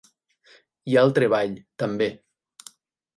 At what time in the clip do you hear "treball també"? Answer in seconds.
1.19-2.09